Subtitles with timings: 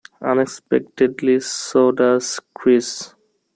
[0.19, 3.13] Unexpectedly, so does Chris.